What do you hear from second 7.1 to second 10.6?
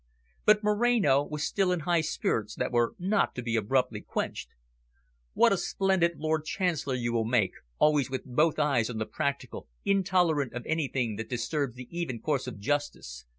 will make, always with both eyes on the practical, intolerant